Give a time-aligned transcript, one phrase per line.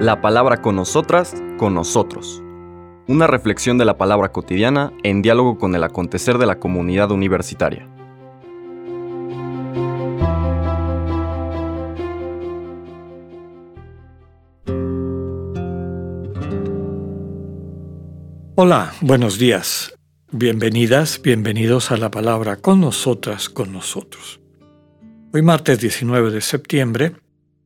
[0.00, 2.42] La palabra con nosotras, con nosotros.
[3.06, 7.88] Una reflexión de la palabra cotidiana en diálogo con el acontecer de la comunidad universitaria.
[18.56, 19.94] Hola, buenos días.
[20.30, 24.40] Bienvenidas, bienvenidos a la palabra con nosotras, con nosotros.
[25.32, 27.23] Hoy martes 19 de septiembre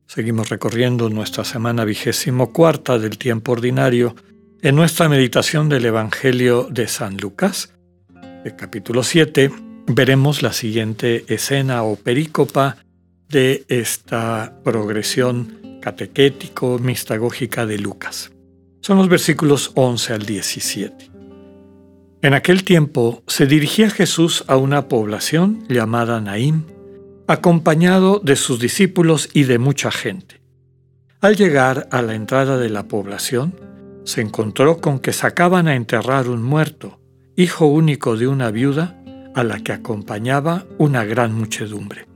[0.09, 4.15] seguimos recorriendo nuestra semana vigésimo cuarta del tiempo ordinario
[4.63, 7.75] en nuestra meditación del Evangelio de San Lucas.
[8.43, 9.51] El capítulo 7
[9.85, 12.77] veremos la siguiente escena o perícopa
[13.29, 18.31] de esta progresión catequético-mistagógica de Lucas.
[18.81, 21.11] Son los versículos 11 al 17.
[22.23, 26.63] En aquel tiempo se dirigía Jesús a una población llamada Naim,
[27.29, 30.41] acompañado de sus discípulos y de mucha gente.
[31.21, 33.53] Al llegar a la entrada de la población,
[34.03, 36.99] se encontró con que sacaban a enterrar un muerto,
[37.35, 38.99] hijo único de una viuda,
[39.35, 42.07] a la que acompañaba una gran muchedumbre.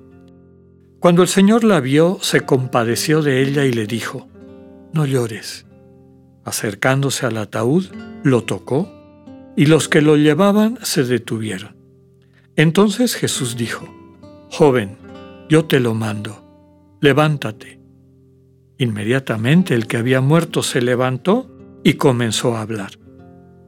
[0.99, 4.27] Cuando el Señor la vio, se compadeció de ella y le dijo,
[4.93, 5.67] No llores.
[6.43, 7.85] Acercándose al ataúd,
[8.23, 8.91] lo tocó
[9.55, 11.75] y los que lo llevaban se detuvieron.
[12.55, 13.87] Entonces Jesús dijo,
[14.49, 15.02] Joven,
[15.53, 17.79] yo te lo mando, levántate.
[18.79, 21.47] Inmediatamente el que había muerto se levantó
[21.83, 22.93] y comenzó a hablar.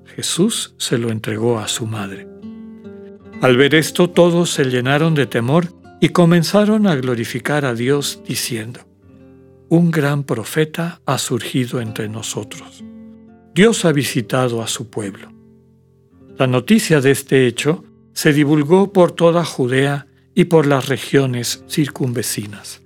[0.04, 2.28] Jesús se lo entregó a su madre.
[3.40, 8.80] Al ver esto todos se llenaron de temor y comenzaron a glorificar a Dios diciendo,
[9.70, 12.84] Un gran profeta ha surgido entre nosotros.
[13.54, 15.32] Dios ha visitado a su pueblo.
[16.40, 22.82] La noticia de este hecho se divulgó por toda Judea y por las regiones circunvecinas.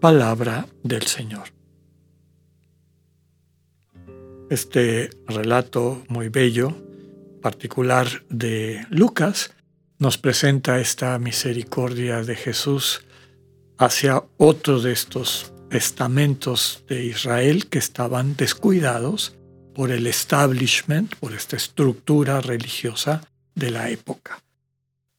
[0.00, 1.50] Palabra del Señor.
[4.48, 6.74] Este relato muy bello,
[7.42, 9.52] particular de Lucas,
[9.98, 13.02] nos presenta esta misericordia de Jesús
[13.78, 19.36] hacia otro de estos estamentos de Israel que estaban descuidados
[19.74, 23.22] por el establishment, por esta estructura religiosa
[23.54, 24.42] de la época.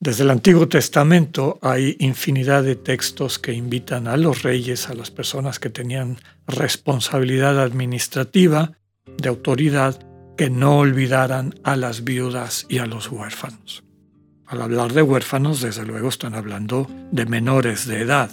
[0.04, 5.12] Desde el Antiguo Testamento hay infinidad de textos que invitan a los reyes, a las
[5.12, 8.74] personas que tenían responsabilidad administrativa,
[9.06, 10.06] de autoridad,
[10.36, 13.86] que no olvidaran a las viudas y a los huérfanos.
[14.46, 18.30] Al hablar de huérfanos, desde luego están hablando de menores de edad,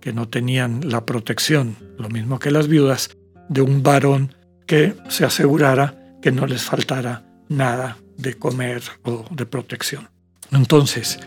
[0.00, 3.10] que no tenían la protección, lo mismo que las viudas,
[3.48, 4.36] de un varón
[4.68, 10.08] que se asegurara que no les faltara nada de comer o de protección.
[10.52, 11.18] Entonces,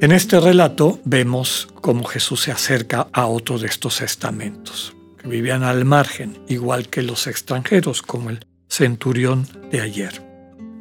[0.00, 5.62] en este relato vemos cómo Jesús se acerca a otro de estos estamentos, que vivían
[5.62, 10.22] al margen, igual que los extranjeros, como el centurión de ayer.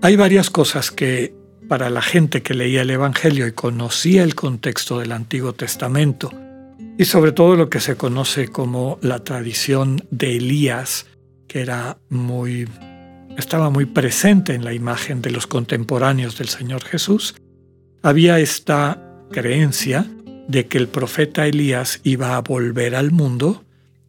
[0.02, 1.34] Hay varias cosas que
[1.68, 6.32] para la gente que leía el Evangelio y conocía el contexto del Antiguo Testamento,
[6.98, 11.06] y sobre todo lo que se conoce como la tradición de Elías,
[11.48, 12.68] que era muy,
[13.38, 17.36] estaba muy presente en la imagen de los contemporáneos del Señor Jesús,
[18.02, 19.02] había esta
[19.32, 20.06] creencia
[20.48, 23.64] de que el profeta Elías iba a volver al mundo.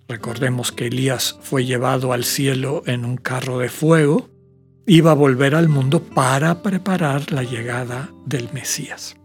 [0.09, 4.31] Recordemos que Elías fue llevado al cielo en un carro de fuego,
[4.87, 9.17] iba a volver al mundo para preparar la llegada del Mesías.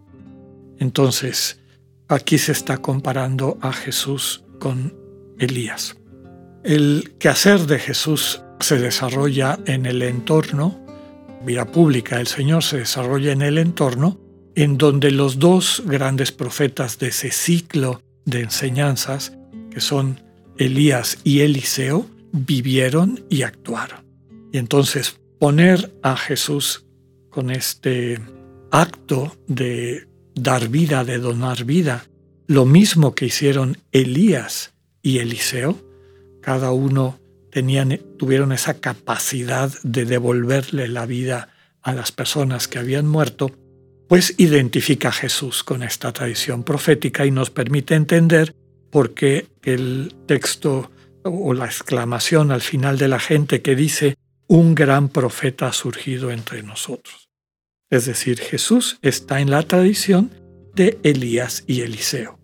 [0.77, 1.59] Entonces,
[2.07, 4.93] aquí se está comparando a Jesús con
[5.39, 5.95] Elías.
[6.63, 10.83] El quehacer de Jesús se desarrolla en el entorno,
[11.45, 14.24] vida pública del Señor se desarrolla en el entorno
[14.55, 19.37] en donde los dos grandes profetas de ese ciclo de enseñanzas,
[19.69, 20.21] que son
[20.57, 24.05] Elías y Eliseo, vivieron y actuaron.
[24.51, 26.85] Y entonces poner a Jesús
[27.29, 28.19] con este
[28.71, 32.05] acto de dar vida, de donar vida,
[32.47, 35.77] lo mismo que hicieron Elías y Eliseo,
[36.41, 37.19] cada uno
[37.51, 41.49] tenían, tuvieron esa capacidad de devolverle la vida
[41.81, 43.51] a las personas que habían muerto,
[44.07, 48.55] pues identifica a Jesús con esta tradición profética y nos permite entender
[48.91, 50.91] por qué el texto
[51.23, 54.15] o la exclamación al final de la gente que dice,
[54.47, 57.29] un gran profeta ha surgido entre nosotros.
[57.89, 60.31] Es decir, Jesús está en la tradición
[60.75, 62.39] de Elías y Eliseo.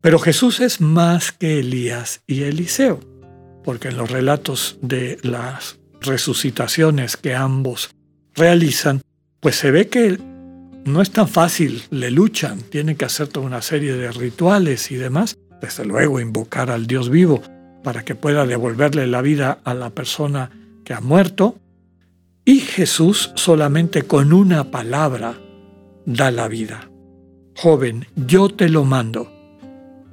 [0.00, 3.00] Pero Jesús es más que Elías y Eliseo
[3.64, 7.90] porque en los relatos de las resucitaciones que ambos
[8.34, 9.02] realizan,
[9.40, 10.18] pues se ve que
[10.90, 14.96] no es tan fácil, le luchan, tienen que hacer toda una serie de rituales y
[14.96, 17.42] demás, desde luego invocar al Dios vivo
[17.82, 20.50] para que pueda devolverle la vida a la persona
[20.84, 21.56] que ha muerto,
[22.44, 25.38] y Jesús solamente con una palabra
[26.04, 26.90] da la vida.
[27.56, 29.30] Joven, yo te lo mando.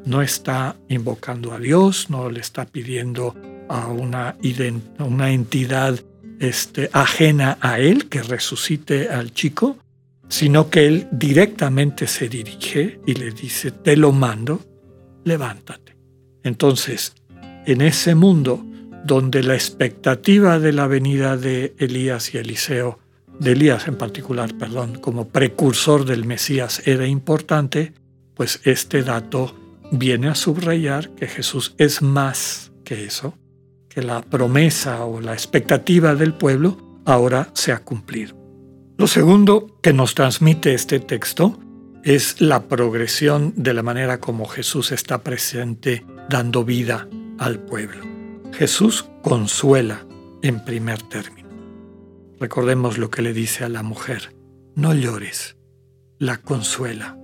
[0.05, 3.35] No está invocando a Dios, no le está pidiendo
[3.69, 4.37] a una,
[4.99, 5.99] una entidad
[6.39, 9.77] este, ajena a él que resucite al chico,
[10.29, 14.61] sino que él directamente se dirige y le dice, te lo mando,
[15.23, 15.95] levántate.
[16.43, 17.13] Entonces,
[17.65, 18.65] en ese mundo
[19.03, 22.99] donde la expectativa de la venida de Elías y Eliseo,
[23.39, 27.93] de Elías en particular, perdón, como precursor del Mesías era importante,
[28.33, 29.55] pues este dato
[29.91, 33.33] viene a subrayar que Jesús es más que eso,
[33.89, 38.36] que la promesa o la expectativa del pueblo ahora se ha cumplido.
[38.97, 41.59] Lo segundo que nos transmite este texto
[42.03, 47.07] es la progresión de la manera como Jesús está presente dando vida
[47.37, 48.03] al pueblo.
[48.53, 50.03] Jesús consuela
[50.41, 51.47] en primer término.
[52.39, 54.35] Recordemos lo que le dice a la mujer,
[54.73, 55.57] no llores,
[56.17, 57.19] la consuela.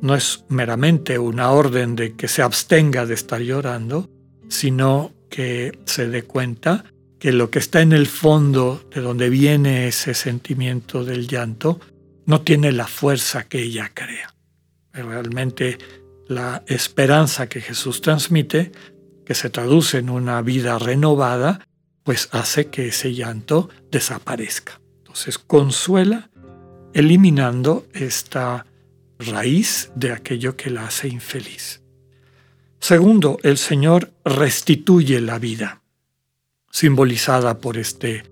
[0.00, 4.10] No es meramente una orden de que se abstenga de estar llorando,
[4.48, 6.86] sino que se dé cuenta
[7.24, 11.80] que lo que está en el fondo de donde viene ese sentimiento del llanto
[12.26, 14.34] no tiene la fuerza que ella crea.
[14.92, 15.78] Realmente
[16.28, 18.72] la esperanza que Jesús transmite,
[19.24, 21.66] que se traduce en una vida renovada,
[22.02, 24.78] pues hace que ese llanto desaparezca.
[24.98, 26.28] Entonces consuela
[26.92, 28.66] eliminando esta
[29.18, 31.80] raíz de aquello que la hace infeliz.
[32.80, 35.80] Segundo, el Señor restituye la vida,
[36.74, 38.24] simbolizada por este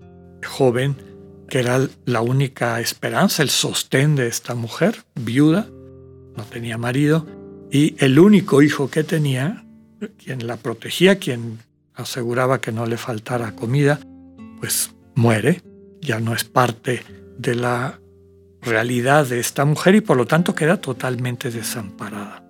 [0.45, 0.97] joven
[1.47, 5.69] que era la única esperanza, el sostén de esta mujer, viuda,
[6.35, 7.25] no tenía marido,
[7.71, 9.63] y el único hijo que tenía,
[10.17, 11.59] quien la protegía, quien
[11.95, 14.01] aseguraba que no le faltara comida,
[14.59, 15.61] pues muere,
[16.01, 17.01] ya no es parte
[17.37, 18.01] de la
[18.61, 22.43] realidad de esta mujer y por lo tanto queda totalmente desamparada.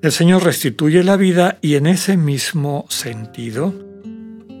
[0.00, 3.87] El Señor restituye la vida y en ese mismo sentido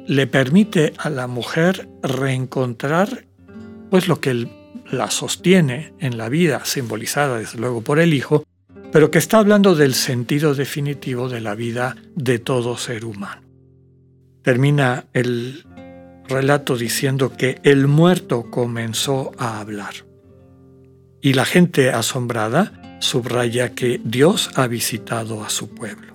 [0.08, 3.26] le permite a la mujer reencontrar
[3.90, 4.48] pues lo que
[4.90, 8.42] la sostiene en la vida, simbolizada desde luego por el Hijo,
[8.90, 13.42] pero que está hablando del sentido definitivo de la vida de todo ser humano.
[14.42, 15.66] Termina el
[16.26, 20.06] relato diciendo que el muerto comenzó a hablar.
[21.20, 26.14] Y la gente asombrada subraya que Dios ha visitado a su pueblo.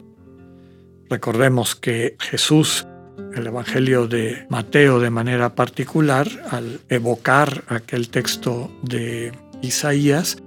[1.10, 2.88] Recordemos que Jesús
[3.36, 9.32] el Evangelio de Mateo de manera particular, al evocar aquel texto de
[9.62, 10.38] Isaías,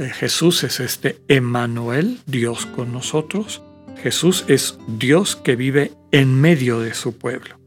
[0.00, 3.62] eh, Jesús es este Emmanuel, Dios con nosotros.
[4.02, 7.60] Jesús es Dios que vive en medio de su pueblo.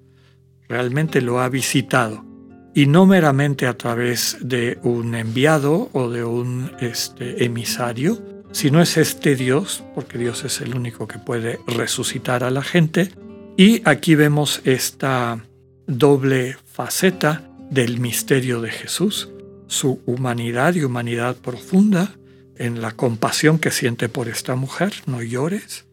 [0.67, 2.25] Realmente lo ha visitado.
[2.73, 8.17] Y no meramente a través de un enviado o de un este, emisario,
[8.51, 13.11] sino es este Dios, porque Dios es el único que puede resucitar a la gente,
[13.57, 15.43] y aquí vemos esta
[15.85, 19.29] doble faceta del misterio de Jesús,
[19.67, 22.15] su humanidad y humanidad profunda
[22.57, 25.85] en la compasión que siente por esta mujer, no llores,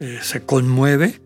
[0.00, 1.20] eh, se conmueve.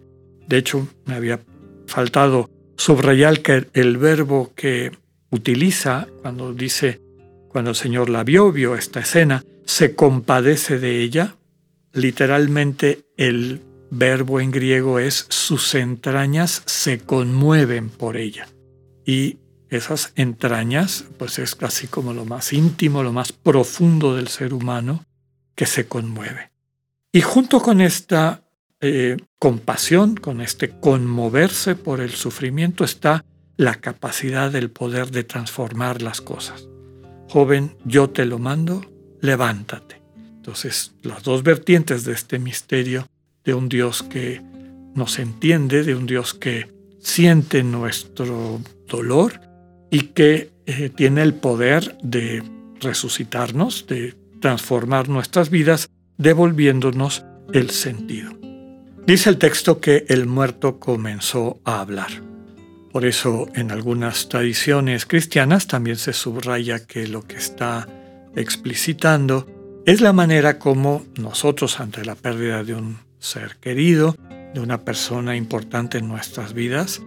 [0.46, 1.40] De hecho, me había
[1.86, 4.92] faltado subrayar que el verbo que
[5.30, 7.00] utiliza cuando dice,
[7.48, 11.36] cuando el Señor la vio, vio esta escena, se compadece de ella,
[11.92, 18.48] literalmente el verbo en griego es sus entrañas se conmueven por ella.
[19.04, 19.38] Y
[19.70, 25.04] esas entrañas, pues es casi como lo más íntimo, lo más profundo del ser humano
[25.54, 26.50] que se conmueve.
[27.12, 28.44] Y junto con esta
[28.80, 33.24] eh, compasión, con este conmoverse por el sufrimiento, está
[33.56, 36.68] la capacidad del poder de transformar las cosas.
[37.28, 38.82] Joven, yo te lo mando,
[39.20, 40.00] levántate.
[40.16, 43.06] Entonces, las dos vertientes de este misterio
[43.48, 44.42] de un Dios que
[44.94, 49.40] nos entiende, de un Dios que siente nuestro dolor
[49.90, 52.42] y que eh, tiene el poder de
[52.78, 55.88] resucitarnos, de transformar nuestras vidas,
[56.18, 57.24] devolviéndonos
[57.54, 58.32] el sentido.
[59.06, 62.10] Dice el texto que el muerto comenzó a hablar.
[62.92, 67.88] Por eso en algunas tradiciones cristianas también se subraya que lo que está
[68.36, 69.46] explicitando
[69.86, 74.16] es la manera como nosotros ante la pérdida de un ser querido,
[74.54, 77.02] de una persona importante en nuestras vidas,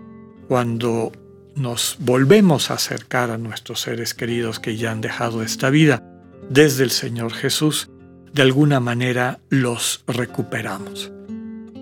[0.48, 1.12] cuando
[1.56, 6.04] nos volvemos a acercar a nuestros seres queridos que ya han dejado esta vida
[6.50, 7.90] desde el Señor Jesús,
[8.34, 11.12] de alguna manera los recuperamos.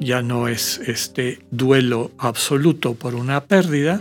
[0.01, 3.99] ya no es este duelo absoluto por una pérdida,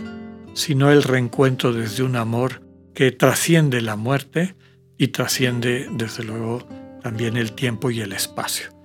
[0.53, 2.61] sino el reencuentro desde un amor
[2.93, 4.55] que trasciende la muerte
[4.97, 6.65] y trasciende, desde luego,
[7.03, 8.78] también el tiempo y el espacio.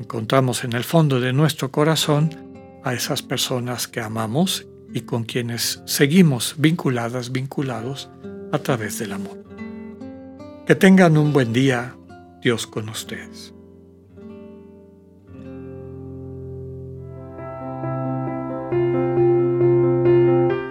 [0.00, 2.30] Encontramos en el fondo de nuestro corazón
[2.82, 8.10] a esas personas que amamos y con quienes seguimos vinculadas, vinculados
[8.50, 9.44] a través del amor.
[10.66, 11.94] Que tengan un buen día,
[12.42, 13.52] Dios con ustedes.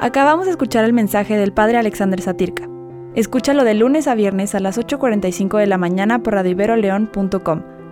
[0.02, 2.68] Acabamos de escuchar el mensaje del Padre Alexander Satirka.
[3.14, 7.79] Escúchalo de lunes a viernes a las 8.45 de la mañana por radioiberoleón.com,